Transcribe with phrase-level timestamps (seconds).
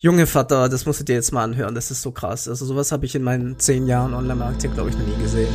[0.00, 2.46] Junge Vater, das musst du dir jetzt mal anhören, das ist so krass.
[2.46, 5.48] Also sowas habe ich in meinen zehn Jahren Online-Marketing, glaube ich, noch nie gesehen.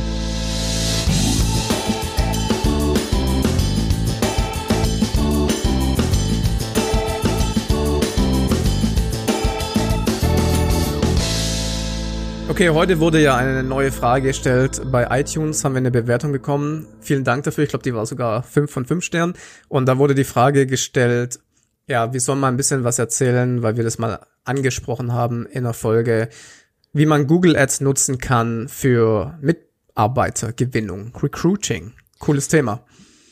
[12.50, 14.82] Okay, heute wurde ja eine neue Frage gestellt.
[14.92, 16.86] Bei iTunes haben wir eine Bewertung bekommen.
[17.00, 17.64] Vielen Dank dafür.
[17.64, 19.32] Ich glaube, die war sogar 5 von 5 Sternen.
[19.68, 21.40] Und da wurde die Frage gestellt,
[21.86, 25.64] ja, wir sollen mal ein bisschen was erzählen, weil wir das mal angesprochen haben in
[25.64, 26.28] der Folge,
[26.92, 31.92] wie man Google Ads nutzen kann für Mitarbeitergewinnung, Recruiting.
[32.18, 32.84] Cooles Thema.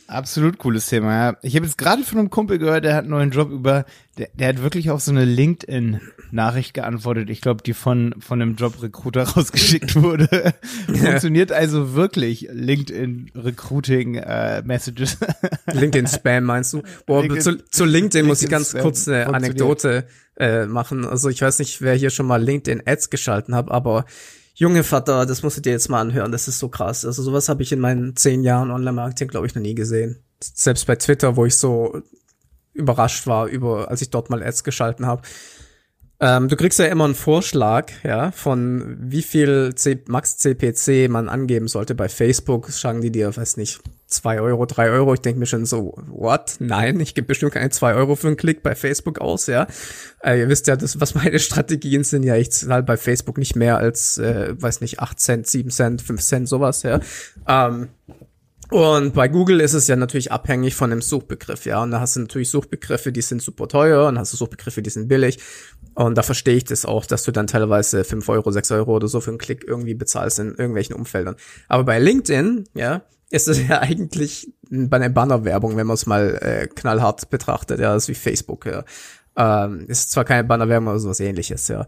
[0.07, 1.37] Absolut cooles Thema, ja.
[1.43, 3.87] Ich habe jetzt gerade von einem Kumpel gehört, der hat einen neuen Job über,
[4.19, 7.31] der, der hat wirklich auf so eine LinkedIn-Nachricht geantwortet.
[7.31, 10.53] Ich glaube, die von, von einem Job-Recruiter rausgeschickt wurde.
[10.87, 15.19] Funktioniert also wirklich LinkedIn-Recruiting-Messages.
[15.23, 15.27] Äh,
[15.73, 16.83] LinkedIn-Spam meinst du?
[17.07, 21.07] Boah, LinkedIn, zu, zu LinkedIn muss ich ganz kurz eine Anekdote äh, machen.
[21.07, 24.05] Also ich weiß nicht, wer hier schon mal LinkedIn-Ads geschalten hat, aber
[24.63, 27.05] Junge Vater, das musst du dir jetzt mal anhören, das ist so krass.
[27.05, 30.23] Also sowas habe ich in meinen zehn Jahren Online-Marketing, glaube ich, noch nie gesehen.
[30.41, 32.01] Selbst bei Twitter, wo ich so
[32.73, 35.23] überrascht war über, als ich dort mal Ads geschalten habe.
[36.21, 41.29] Ähm, du kriegst ja immer einen Vorschlag, ja, von wie viel C Max CPC man
[41.29, 42.71] angeben sollte bei Facebook.
[42.71, 43.81] Schlagen die dir, weiß nicht,
[44.13, 45.15] zwei Euro, drei Euro.
[45.15, 46.57] Ich denke mir schon so, what?
[46.59, 49.67] Nein, ich gebe bestimmt keine zwei Euro für einen Klick bei Facebook aus, ja.
[50.23, 53.57] Äh, ihr wisst ja, das, was meine Strategien sind, ja, ich zahle bei Facebook nicht
[53.57, 57.01] mehr als, äh, weiß nicht, acht Cent, sieben Cent, fünf Cent, sowas, ja.
[57.49, 57.89] Ähm,
[58.73, 61.83] und bei Google ist es ja natürlich abhängig von dem Suchbegriff, ja.
[61.83, 64.89] Und da hast du natürlich Suchbegriffe, die sind super teuer und hast du Suchbegriffe, die
[64.89, 65.39] sind billig.
[65.95, 69.09] Und da verstehe ich das auch, dass du dann teilweise fünf Euro, sechs Euro oder
[69.09, 71.37] so für einen Klick irgendwie bezahlst in irgendwelchen Umfeldern.
[71.69, 76.39] Aber bei LinkedIn, ja, ist es ja eigentlich bei einer Bannerwerbung, wenn man es mal
[76.41, 78.85] äh, knallhart betrachtet, ja, das ist wie Facebook, ja.
[79.37, 81.87] Ähm, ist zwar keine Bannerwerbung, aber sowas ähnliches, ja.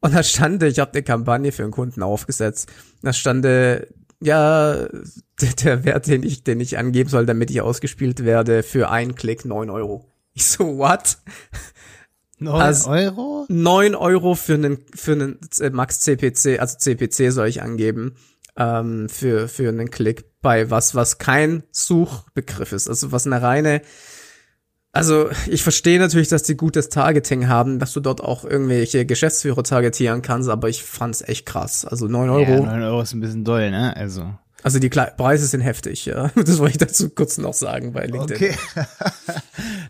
[0.00, 2.70] Und da stand, ich habe eine Kampagne für einen Kunden aufgesetzt.
[3.02, 3.44] Da stand,
[4.20, 4.74] ja,
[5.40, 9.14] der, der Wert, den ich, den ich angeben soll, damit ich ausgespielt werde, für einen
[9.14, 10.06] Klick neun Euro.
[10.32, 11.18] Ich so, what?
[12.38, 13.46] Neun also, Euro?
[13.48, 18.16] Neun Euro für einen, für einen äh, Max CPC, also CPC soll ich angeben,
[18.56, 22.88] ähm, für, für einen Klick bei was, was kein Suchbegriff ist.
[22.88, 23.82] Also was eine reine,
[24.92, 29.62] also ich verstehe natürlich, dass die gutes Targeting haben, dass du dort auch irgendwelche Geschäftsführer
[29.62, 31.84] targetieren kannst, aber ich fand's echt krass.
[31.84, 32.50] Also neun Euro.
[32.50, 33.96] Ja, neun Euro ist ein bisschen doll, ne?
[33.96, 34.32] Also.
[34.62, 36.30] Also die Kle Preise sind heftig, ja.
[36.34, 38.50] Das wollte ich dazu kurz noch sagen bei LinkedIn.
[38.50, 38.54] Okay.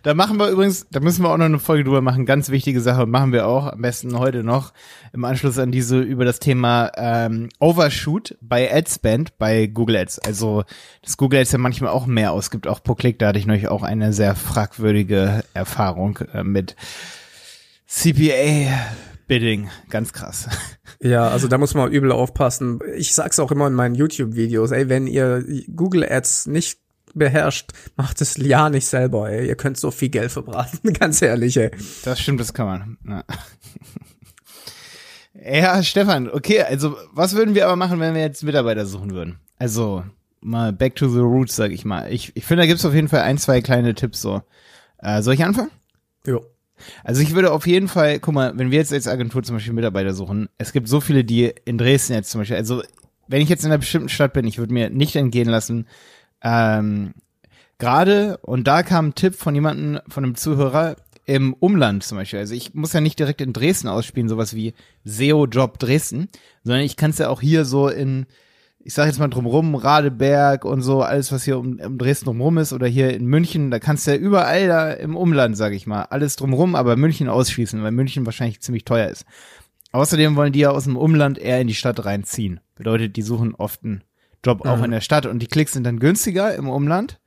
[0.03, 2.27] da machen wir übrigens, da müssen wir auch noch eine Folge drüber machen.
[2.27, 4.73] Ganz wichtige Sache machen wir auch, am besten heute noch,
[5.13, 10.21] im Anschluss an diese über das Thema ähm, Overshoot bei Adspend bei Google Ads.
[10.21, 10.65] Also
[11.03, 13.19] das Google Ads ja manchmal auch mehr ausgibt, auch pro Klick.
[13.19, 16.77] Da hatte ich neulich auch eine sehr fragwürdige Erfahrung äh, mit
[17.87, 18.71] CPA
[19.31, 20.49] Bidding, ganz krass.
[21.01, 22.81] Ja, also da muss man übel aufpassen.
[22.97, 26.81] Ich sag's auch immer in meinen YouTube-Videos, ey, wenn ihr Google Ads nicht
[27.15, 29.47] beherrscht, macht es ja nicht selber, ey.
[29.47, 31.71] Ihr könnt so viel Geld verbraten, ganz ehrlich, ey.
[32.05, 32.99] Das stimmt, das kann man.
[33.07, 33.25] Ja.
[35.41, 39.39] ja, Stefan, okay, also was würden wir aber machen, wenn wir jetzt Mitarbeiter suchen würden?
[39.59, 40.03] Also,
[40.41, 42.13] mal back to the roots, sag ich mal.
[42.13, 44.43] Ich, ich finde, da gibt's auf jeden Fall ein, zwei kleine Tipps so.
[44.99, 45.71] Äh, soll ich anfangen?
[46.27, 46.45] Jo.
[47.05, 49.73] Also ich würde auf jeden Fall, guck mal, wenn wir jetzt als Agentur zum Beispiel
[49.73, 52.83] Mitarbeiter suchen, es gibt so viele, die in Dresden jetzt zum Beispiel, also
[53.29, 55.87] wenn ich jetzt in einer bestimmten Stadt bin, ich würde mir nicht entgehen lassen,
[56.43, 57.15] ähm,
[57.79, 60.97] gerade, und da kam ein Tipp von jemandem, von einem Zuhörer,
[61.31, 62.41] im Umland zum Beispiel.
[62.41, 64.75] Also ich muss ja nicht direkt in Dresden ausspielen, sowas wie
[65.05, 66.29] SEO-Job Dresden,
[66.65, 68.27] sondern ich kann es ja auch hier so in
[68.83, 72.59] ich sage jetzt mal drumrum, Radeberg und so, alles, was hier um, um Dresden drumrum
[72.59, 75.87] ist oder hier in München, da kannst du ja überall da im Umland, sage ich
[75.87, 79.27] mal, alles drumrum, aber München ausschließen, weil München wahrscheinlich ziemlich teuer ist.
[79.93, 82.61] Außerdem wollen die ja aus dem Umland eher in die Stadt reinziehen.
[82.77, 84.05] Bedeutet, die suchen oft einen
[84.45, 84.85] Job auch mhm.
[84.85, 87.21] in der Stadt und die Klicks sind dann günstiger im Umland.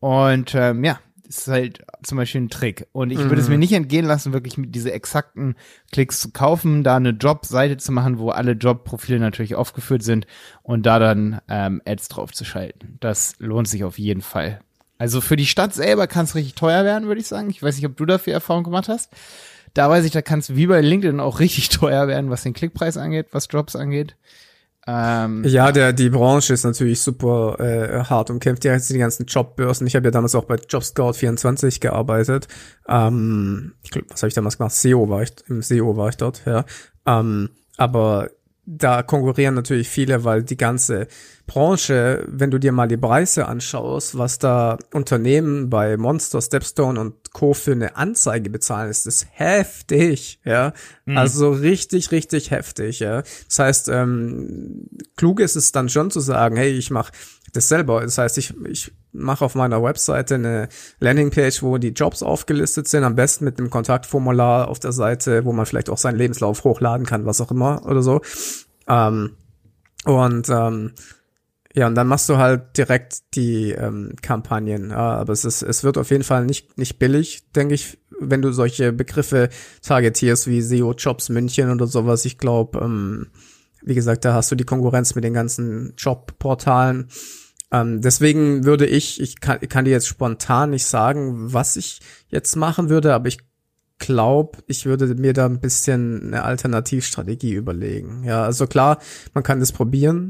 [0.00, 2.86] Und ähm, ja, ist halt zum Beispiel ein Trick.
[2.92, 3.24] Und ich mhm.
[3.24, 3.60] würde es mir mhm.
[3.60, 5.56] nicht entgehen lassen, wirklich mit diese exakten
[5.92, 10.26] Klicks zu kaufen, da eine Jobseite zu machen, wo alle Jobprofile natürlich aufgeführt sind
[10.62, 12.96] und da dann ähm, Ads drauf zu schalten.
[13.00, 14.60] Das lohnt sich auf jeden Fall.
[14.96, 17.50] Also für die Stadt selber kann es richtig teuer werden, würde ich sagen.
[17.50, 19.10] Ich weiß nicht, ob du dafür Erfahrung gemacht hast.
[19.74, 22.54] Da weiß ich, da kann es wie bei LinkedIn auch richtig teuer werden, was den
[22.54, 24.16] Klickpreis angeht, was Jobs angeht.
[24.90, 28.96] Ähm, ja, der, die Branche ist natürlich super äh, hart und kämpft ja jetzt die
[28.96, 29.86] ganzen Jobbörsen.
[29.86, 32.48] Ich habe ja damals auch bei JobScout24 gearbeitet.
[32.88, 34.72] Ähm, ich glaub, was habe ich damals gemacht?
[34.72, 36.64] SEO war ich, im SEO war ich dort, ja.
[37.04, 38.30] Ähm, aber
[38.70, 41.08] da konkurrieren natürlich viele, weil die ganze
[41.46, 47.32] Branche, wenn du dir mal die Preise anschaust, was da Unternehmen bei Monster, Stepstone und
[47.32, 47.54] Co.
[47.54, 50.74] für eine Anzeige bezahlen, ist das heftig, ja.
[51.06, 51.16] Mhm.
[51.16, 53.22] Also richtig, richtig heftig, ja.
[53.48, 54.86] Das heißt, ähm,
[55.16, 57.12] klug ist es dann schon zu sagen, hey, ich mache
[57.52, 58.00] das selber.
[58.02, 60.68] Das heißt, ich, ich mache auf meiner Webseite eine
[61.00, 65.52] Landingpage, wo die Jobs aufgelistet sind, am besten mit einem Kontaktformular auf der Seite, wo
[65.52, 68.20] man vielleicht auch seinen Lebenslauf hochladen kann, was auch immer oder so.
[68.86, 69.36] Ähm,
[70.04, 70.92] und ähm,
[71.74, 74.90] ja, und dann machst du halt direkt die ähm, Kampagnen.
[74.90, 78.52] Aber es ist, es wird auf jeden Fall nicht nicht billig, denke ich, wenn du
[78.52, 79.48] solche Begriffe
[79.82, 82.24] targetierst wie SEO Jobs München oder sowas.
[82.24, 83.28] Ich glaube, ähm,
[83.82, 87.08] wie gesagt, da hast du die Konkurrenz mit den ganzen Jobportalen.
[87.70, 92.00] Ähm, deswegen würde ich, ich kann, ich kann dir jetzt spontan nicht sagen, was ich
[92.28, 93.38] jetzt machen würde, aber ich
[93.98, 98.24] glaube, ich würde mir da ein bisschen eine Alternativstrategie überlegen.
[98.24, 98.98] Ja, also klar,
[99.34, 100.28] man kann das probieren,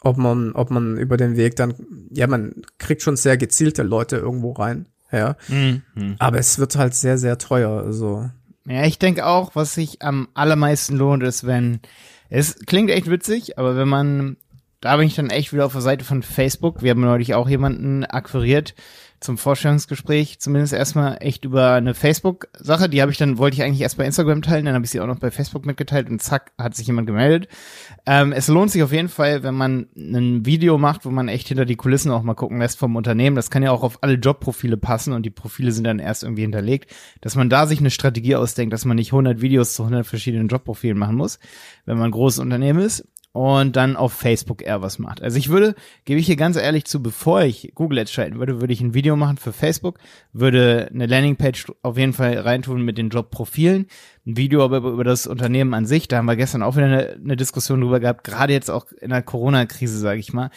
[0.00, 1.74] ob man, ob man über den Weg dann,
[2.10, 5.36] ja, man kriegt schon sehr gezielte Leute irgendwo rein, ja.
[5.48, 5.82] Mhm.
[6.18, 8.28] Aber es wird halt sehr, sehr teuer, also.
[8.66, 11.80] Ja, ich denke auch, was sich am allermeisten lohnt, ist, wenn,
[12.28, 14.36] es klingt echt witzig, aber wenn man,
[14.80, 16.82] da bin ich dann echt wieder auf der Seite von Facebook.
[16.82, 18.74] Wir haben neulich auch jemanden akquiriert,
[19.20, 22.88] zum Vorstellungsgespräch, zumindest erstmal echt über eine Facebook-Sache.
[22.88, 25.00] Die habe ich dann, wollte ich eigentlich erst bei Instagram teilen, dann habe ich sie
[25.00, 27.48] auch noch bei Facebook mitgeteilt und zack, hat sich jemand gemeldet.
[28.04, 31.48] Ähm, es lohnt sich auf jeden Fall, wenn man ein Video macht, wo man echt
[31.48, 33.36] hinter die Kulissen auch mal gucken lässt vom Unternehmen.
[33.36, 36.42] Das kann ja auch auf alle Jobprofile passen und die Profile sind dann erst irgendwie
[36.42, 40.06] hinterlegt, dass man da sich eine Strategie ausdenkt, dass man nicht 100 Videos zu 100
[40.06, 41.38] verschiedenen Jobprofilen machen muss,
[41.84, 45.20] wenn man ein großes Unternehmen ist und dann auf Facebook eher was macht.
[45.20, 45.74] Also ich würde,
[46.06, 48.94] gebe ich hier ganz ehrlich zu, bevor ich Google Ads schalten würde, würde ich ein
[48.94, 49.98] Video machen für Facebook,
[50.32, 53.88] würde eine Landingpage auf jeden Fall reintun mit den Jobprofilen,
[54.26, 57.08] ein Video aber über das Unternehmen an sich, da haben wir gestern auch wieder eine,
[57.22, 60.48] eine Diskussion drüber gehabt, gerade jetzt auch in der Corona-Krise, sage ich mal,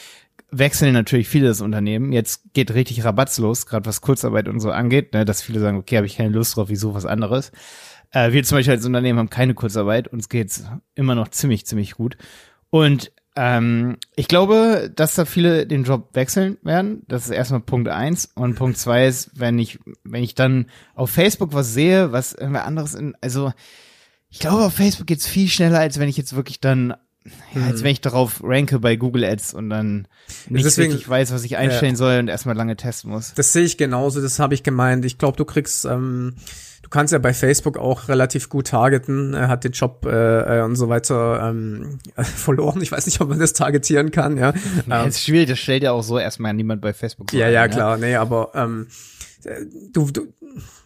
[0.50, 2.14] wechseln natürlich viele das Unternehmen.
[2.14, 5.78] Jetzt geht richtig Rabatz los, gerade was Kurzarbeit und so angeht, ne, dass viele sagen,
[5.78, 7.52] okay, habe ich keine Lust drauf, suche was anderes.
[8.12, 10.64] Äh, wir zum Beispiel als Unternehmen haben keine Kurzarbeit, uns geht's
[10.96, 12.16] immer noch ziemlich, ziemlich gut.
[12.70, 17.04] Und ähm, ich glaube, dass da viele den Job wechseln werden.
[17.08, 18.30] Das ist erstmal Punkt eins.
[18.36, 22.66] Und Punkt zwei ist, wenn ich, wenn ich dann auf Facebook was sehe, was irgendwer
[22.66, 23.54] anderes in, also
[24.30, 26.96] ich glaube, auf Facebook geht's viel schneller, als wenn ich jetzt wirklich dann,
[27.54, 27.84] ja, als hm.
[27.84, 30.08] wenn ich darauf ranke bei Google Ads und dann
[30.50, 31.98] nicht Deswegen, wirklich weiß, was ich einstellen ja.
[31.98, 33.34] soll und erstmal lange testen muss.
[33.36, 35.06] Das sehe ich genauso, das habe ich gemeint.
[35.06, 36.36] Ich glaube, du kriegst ähm,
[36.90, 39.36] Du kannst ja bei Facebook auch relativ gut targeten.
[39.36, 42.82] Er hat den Job äh, äh und so weiter ähm, verloren.
[42.82, 44.38] Ich weiß nicht, ob man das targetieren kann.
[44.38, 44.54] Ja,
[44.88, 45.50] ja ähm, ist schwierig.
[45.50, 47.32] Das stellt ja auch so erstmal niemand bei Facebook.
[47.32, 47.70] Ja, ja, ne?
[47.70, 47.98] klar.
[47.98, 48.88] Nee, aber ähm,
[49.92, 50.28] du, du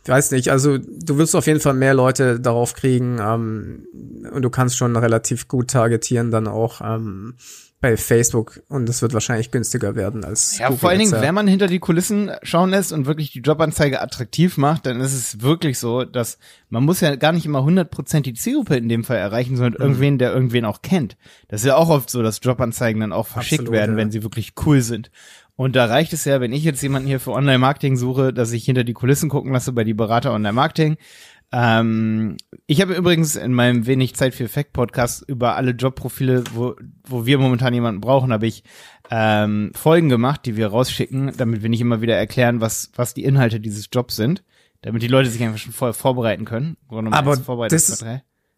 [0.05, 3.87] weiß nicht, also du wirst auf jeden Fall mehr Leute darauf kriegen ähm,
[4.31, 6.81] und du kannst schon relativ gut targetieren dann auch.
[6.81, 7.35] Ähm,
[7.83, 11.35] bei Facebook und es wird wahrscheinlich günstiger werden als Ja, Google vor allen Dingen, wenn
[11.35, 15.41] man hinter die Kulissen schauen lässt und wirklich die Jobanzeige attraktiv macht, dann ist es
[15.41, 16.37] wirklich so, dass
[16.69, 19.81] man muss ja gar nicht immer 100% die Zielgruppe in dem Fall erreichen, sondern mhm.
[19.81, 21.17] irgendwen, der irgendwen auch kennt.
[21.49, 23.97] Das ist ja auch oft so, dass Jobanzeigen dann auch verschickt Absolut, werden, ja.
[23.97, 25.11] wenn sie wirklich cool sind.
[25.55, 28.65] Und da reicht es ja, wenn ich jetzt jemanden hier für Online-Marketing suche, dass ich
[28.65, 30.97] hinter die Kulissen gucken lasse bei die Berater Online-Marketing.
[31.51, 36.75] Ähm, ich habe übrigens in meinem wenig Zeit für Effekt Podcast über alle Jobprofile, wo,
[37.07, 38.63] wo wir momentan jemanden brauchen, habe ich
[39.11, 43.23] ähm, Folgen gemacht, die wir rausschicken, damit wir nicht immer wieder erklären, was, was die
[43.23, 44.43] Inhalte dieses Jobs sind,
[44.81, 46.77] damit die Leute sich einfach schon vorher vorbereiten können.
[46.89, 48.05] Aber das ist,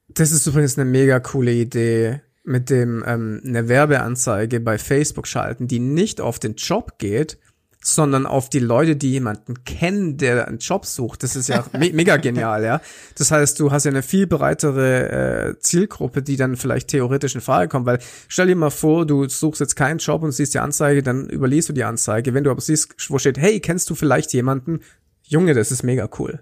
[0.08, 5.68] das ist übrigens eine mega coole Idee mit dem ähm, eine Werbeanzeige bei Facebook schalten,
[5.68, 7.38] die nicht auf den Job geht,
[7.88, 11.22] sondern auf die Leute, die jemanden kennen, der einen Job sucht.
[11.22, 12.82] Das ist ja me mega genial, ja.
[13.16, 17.42] Das heißt, du hast ja eine viel breitere äh, Zielgruppe, die dann vielleicht theoretisch in
[17.42, 20.60] Frage kommt, weil stell dir mal vor, du suchst jetzt keinen Job und siehst die
[20.60, 22.34] Anzeige, dann überliest du die Anzeige.
[22.34, 24.82] Wenn du aber siehst, wo steht, hey, kennst du vielleicht jemanden?
[25.22, 26.40] Junge, das ist mega cool.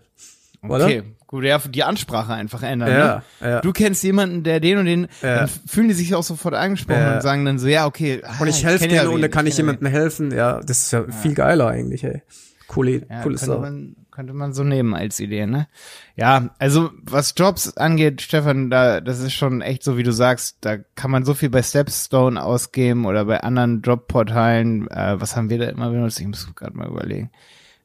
[0.62, 0.86] Oder?
[0.86, 1.03] Okay,
[1.34, 2.92] gut, ja, die Ansprache einfach ändern.
[2.92, 3.50] Ja, ne?
[3.50, 3.62] ja.
[3.62, 5.40] Du kennst jemanden, der den und den, ja.
[5.40, 8.22] dann fühlen die sich auch sofort angesprochen und sagen dann so, ja, okay.
[8.40, 10.30] Und ich, ah, helfe denen und da kann ich, jemandem helfen.
[10.30, 12.22] Ja, das ist ja, viel geiler eigentlich, ey.
[12.68, 15.68] Coole, ja, coole könnte man, könnte man so nehmen als Idee, ne?
[16.16, 20.58] Ja, also was Jobs angeht, Stefan, da das ist schon echt so, wie du sagst,
[20.62, 24.88] da kann man so viel bei Stepstone ausgeben oder bei anderen Jobportalen.
[24.92, 26.20] Äh, was haben wir da immer benutzt?
[26.20, 27.32] Ich muss gerade mal überlegen.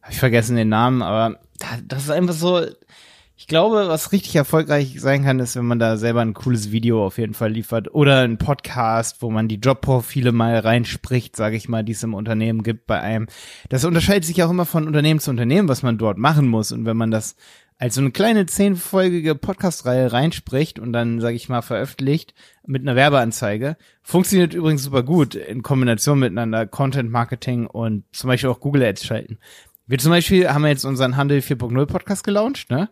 [0.03, 1.39] Habe ich vergessen den Namen, aber
[1.87, 2.67] das ist einfach so,
[3.39, 7.07] ich glaube, was richtig erfolgreich sein kann, ist, wenn man da selber ein cooles Video
[7.07, 11.69] auf jeden Fall liefert oder ein Podcast, wo man die Jobprofile mal reinspricht, sage ich
[11.69, 13.29] mal, die es im Unternehmen gibt bei einem.
[13.69, 16.73] Das unterscheidet sich auch immer von Unternehmen zu Unternehmen, was man dort machen muss.
[16.73, 17.37] Und wenn man das
[17.79, 22.35] als so eine kleine zehnfolgige Podcast-Reihe reinspricht und dann, sage ich mal, veröffentlicht
[22.67, 23.77] mit einer Werbeanzeige.
[24.03, 29.05] Funktioniert übrigens super gut in Kombination miteinander Content Marketing und zum Beispiel auch Google Ads
[29.07, 29.39] schalten.
[29.87, 32.91] Wir zum Beispiel haben jetzt unseren Handel 4.0 Podcast gelauncht, ne?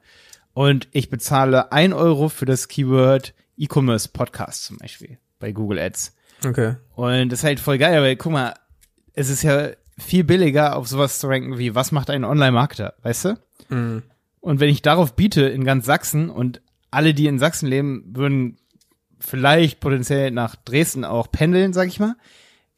[0.57, 6.17] Und ich bezahle ein Euro für das Keyword E-Commerce Podcast zum Beispiel bei Google Ads.
[6.47, 6.77] Okay.
[6.95, 8.55] Und das ist halt voll geil, weil guck mal,
[9.13, 13.27] es ist ja viel billiger, auf sowas zu ranken wie, was macht ein Online-Marketer, weißt
[13.27, 13.39] du?
[13.69, 14.03] Mhm.
[14.41, 18.57] Und wenn ich darauf biete in ganz Sachsen und alle, die in Sachsen leben, würden
[19.21, 22.17] vielleicht potenziell nach Dresden auch pendeln, sag ich mal,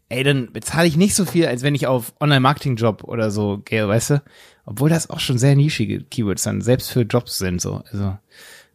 [0.08, 3.86] ey, dann bezahle ich nicht so viel, als wenn ich auf Online-Marketing-Job oder so gehe,
[3.86, 4.22] weißt du?
[4.64, 7.82] Obwohl das auch schon sehr nischige Keywords dann selbst für Jobs sind, so.
[7.90, 8.16] Also,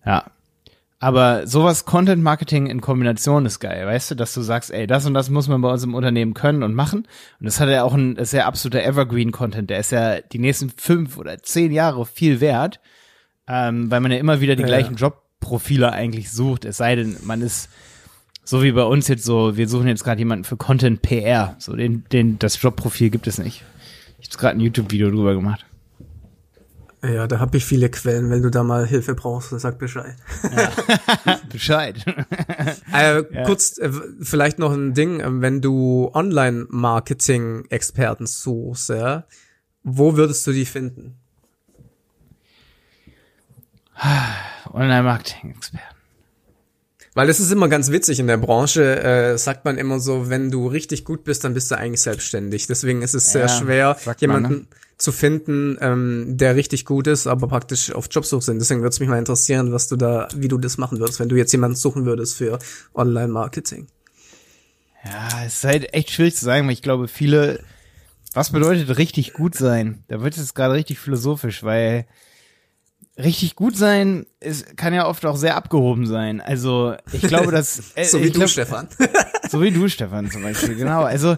[0.05, 0.25] ja.
[0.99, 5.05] Aber sowas Content Marketing in Kombination ist geil, weißt du, dass du sagst, ey, das
[5.05, 6.99] und das muss man bei uns im Unternehmen können und machen.
[7.39, 9.69] Und das hat ja auch ein, das ist ja absoluter Evergreen Content.
[9.69, 12.79] Der ist ja die nächsten fünf oder zehn Jahre viel wert,
[13.47, 15.09] ähm, weil man ja immer wieder die ja, gleichen ja.
[15.09, 16.63] Jobprofile eigentlich sucht.
[16.63, 17.69] Es sei denn, man ist
[18.43, 21.55] so wie bei uns jetzt so, wir suchen jetzt gerade jemanden für Content PR.
[21.59, 23.63] So den, den, das Jobprofil gibt es nicht.
[24.19, 25.65] Ich habe gerade ein YouTube-Video drüber gemacht.
[27.03, 28.29] Ja, da habe ich viele Quellen.
[28.29, 30.15] Wenn du da mal Hilfe brauchst, dann sag Bescheid.
[30.55, 30.71] Ja.
[31.51, 31.97] Bescheid.
[32.93, 33.43] äh, ja.
[33.43, 39.25] Kurz, äh, vielleicht noch ein Ding, äh, wenn du Online-Marketing-Experten suchst, ja,
[39.83, 41.17] wo würdest du die finden?
[44.71, 45.97] Online-Marketing-Experten.
[47.15, 50.49] Weil es ist immer ganz witzig in der Branche, äh, sagt man immer so, wenn
[50.49, 52.65] du richtig gut bist, dann bist du eigentlich selbstständig.
[52.65, 54.67] Deswegen ist es sehr ja, schwer, jemanden man, ne?
[54.97, 58.59] zu finden, ähm, der richtig gut ist, aber praktisch auf Jobsuche sind.
[58.59, 61.29] Deswegen würde es mich mal interessieren, was du da, wie du das machen würdest, wenn
[61.29, 62.57] du jetzt jemanden suchen würdest für
[62.95, 63.87] Online-Marketing.
[65.05, 67.59] Ja, es ist halt echt schwierig zu sagen, weil ich glaube, viele,
[68.33, 70.03] was bedeutet richtig gut sein?
[70.07, 72.07] Da wird es gerade richtig philosophisch, weil
[73.17, 76.41] richtig gut sein ist, kann ja oft auch sehr abgehoben sein.
[76.41, 78.87] Also ich glaube, dass äh, so wie du, glaub, Stefan.
[79.49, 80.75] so wie du, Stefan zum Beispiel.
[80.75, 81.03] Genau.
[81.03, 81.37] Also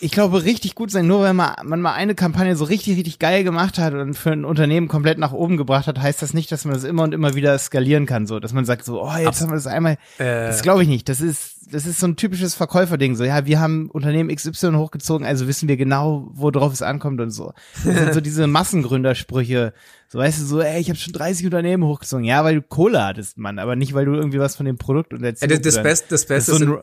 [0.00, 3.18] ich glaube, richtig gut sein, nur wenn man, man mal eine Kampagne so richtig, richtig
[3.18, 6.52] geil gemacht hat und für ein Unternehmen komplett nach oben gebracht hat, heißt das nicht,
[6.52, 9.12] dass man das immer und immer wieder skalieren kann, so, dass man sagt so, oh,
[9.16, 10.46] jetzt Abs haben wir das einmal, äh.
[10.46, 13.60] das glaube ich nicht, das ist, das ist so ein typisches Verkäuferding, so, ja, wir
[13.60, 17.52] haben Unternehmen XY hochgezogen, also wissen wir genau, worauf es ankommt und so.
[17.84, 19.72] Das sind so diese Massengründersprüche,
[20.08, 23.04] so, weißt du, so, ey, ich habe schon 30 Unternehmen hochgezogen, ja, weil du Kohle
[23.04, 25.60] hattest, Mann, aber nicht, weil du irgendwie was von dem Produkt und der ja, das,
[25.60, 26.82] das Beste, das Beste ist, so äh,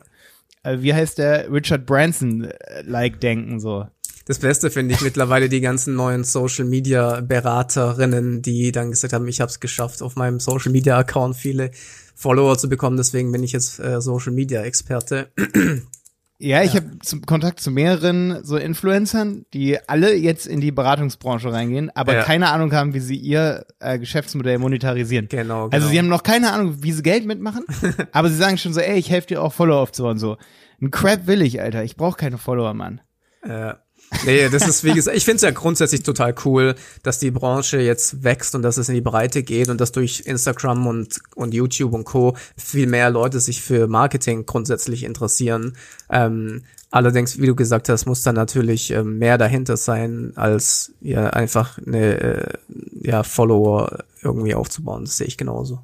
[0.78, 3.86] wie heißt der, Richard Branson-like äh, denken, so.
[4.26, 9.28] Das Beste finde ich mittlerweile die ganzen neuen Social Media Beraterinnen, die dann gesagt haben,
[9.28, 11.70] ich habe es geschafft, auf meinem Social Media Account viele
[12.16, 12.96] Follower zu bekommen.
[12.96, 15.28] Deswegen bin ich jetzt äh, Social Media Experte.
[16.38, 16.80] Ja, ich ja.
[16.80, 22.22] habe Kontakt zu mehreren so Influencern, die alle jetzt in die Beratungsbranche reingehen, aber ja.
[22.22, 25.28] keine Ahnung haben, wie sie ihr äh, Geschäftsmodell monetarisieren.
[25.28, 25.74] Genau, genau.
[25.74, 27.64] Also sie haben noch keine Ahnung, wie sie Geld mitmachen,
[28.12, 30.18] aber sie sagen schon so, ey, ich helfe dir auch Follower aufzubauen.
[30.18, 30.36] So,
[30.82, 31.84] ein Crap will ich, Alter.
[31.84, 33.00] Ich brauche keine Follower, Mann.
[33.46, 33.78] Ja.
[34.24, 37.80] Nee, das ist wie gesagt, ich finde es ja grundsätzlich total cool, dass die Branche
[37.80, 41.54] jetzt wächst und dass es in die Breite geht und dass durch Instagram und, und
[41.54, 42.36] YouTube und Co.
[42.56, 45.76] viel mehr Leute sich für Marketing grundsätzlich interessieren.
[46.10, 51.30] Ähm, allerdings, wie du gesagt hast, muss da natürlich äh, mehr dahinter sein, als ja
[51.30, 52.58] einfach eine äh,
[53.02, 55.04] ja, Follower irgendwie aufzubauen.
[55.04, 55.80] Das sehe ich genauso.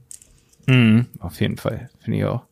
[0.66, 2.42] Mhm, auf jeden Fall, finde ich auch.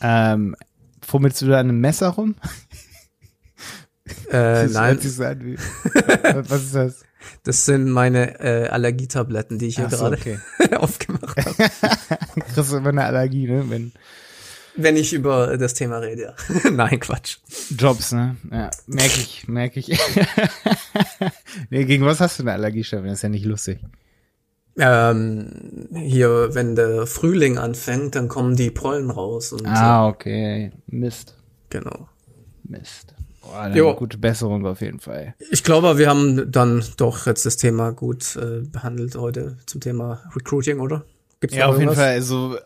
[0.00, 0.56] Ähm,
[1.02, 2.34] fummelst du da einem Messer rum?
[4.30, 4.98] Äh, nein.
[4.98, 7.04] Was ist das?
[7.42, 10.38] Das sind meine äh, Allergietabletten, die ich hier so, gerade okay.
[10.76, 11.54] aufgemacht habe.
[12.54, 13.64] Kriegst du immer eine Allergie, ne?
[13.68, 13.92] Wenn,
[14.76, 16.70] Wenn ich über das Thema rede, ja.
[16.70, 17.38] Nein, Quatsch.
[17.76, 18.36] Jobs, ne?
[18.50, 19.98] Ja, merke ich, merke ich.
[21.70, 23.06] nee, gegen was hast du eine Allergie, Stefan?
[23.06, 23.80] Das ist ja nicht lustig.
[24.78, 29.52] Ähm, hier, wenn der Frühling anfängt, dann kommen die Pollen raus.
[29.52, 30.72] Und ah, okay.
[30.86, 31.36] Mist.
[31.68, 32.08] Genau.
[32.62, 33.14] Mist.
[33.52, 35.34] Eine gute Besserung auf jeden Fall.
[35.50, 40.20] Ich glaube, wir haben dann doch jetzt das Thema gut äh, behandelt heute zum Thema
[40.34, 41.04] Recruiting, oder?
[41.40, 42.10] Gibt's ja, auf jeden Fall.
[42.10, 42.56] Also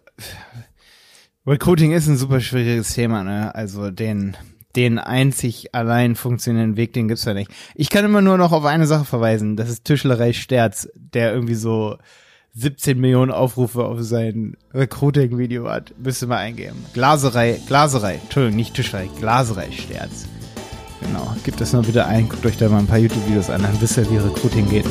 [1.47, 3.55] Recruiting ist ein super schwieriges Thema, ne?
[3.55, 4.37] Also den
[4.77, 7.51] den einzig allein funktionierenden Weg, den gibt's ja nicht.
[7.75, 9.57] Ich kann immer nur noch auf eine Sache verweisen.
[9.57, 11.99] Das ist Tischlerei Sterz, der irgendwie so
[12.55, 15.95] 17 Millionen Aufrufe auf sein Recruiting-Video hat.
[15.99, 16.85] Müsste mal eingeben.
[16.95, 20.27] Glaserei, Glaserei, Entschuldigung, nicht Tischlerei, Glaserei Sterz.
[21.03, 23.81] Genau, gebt das mal bitte ein, guckt euch da mal ein paar YouTube-Videos an, dann
[23.81, 24.87] wisst ihr, wie Recruiting geht.